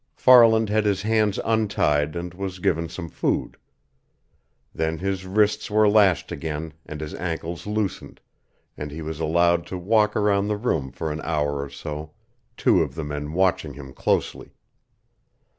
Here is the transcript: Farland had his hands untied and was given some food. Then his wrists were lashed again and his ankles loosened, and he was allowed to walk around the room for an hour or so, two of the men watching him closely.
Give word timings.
Farland 0.15 0.67
had 0.67 0.83
his 0.83 1.03
hands 1.03 1.39
untied 1.45 2.15
and 2.15 2.33
was 2.33 2.57
given 2.57 2.89
some 2.89 3.07
food. 3.07 3.55
Then 4.73 4.97
his 4.97 5.27
wrists 5.27 5.69
were 5.69 5.87
lashed 5.87 6.31
again 6.31 6.73
and 6.87 6.99
his 6.99 7.13
ankles 7.13 7.67
loosened, 7.67 8.19
and 8.75 8.89
he 8.89 9.03
was 9.03 9.19
allowed 9.19 9.67
to 9.67 9.77
walk 9.77 10.15
around 10.15 10.47
the 10.47 10.57
room 10.57 10.91
for 10.91 11.11
an 11.11 11.21
hour 11.23 11.61
or 11.61 11.69
so, 11.69 12.13
two 12.57 12.81
of 12.81 12.95
the 12.95 13.03
men 13.03 13.33
watching 13.33 13.75
him 13.75 13.93
closely. 13.93 14.55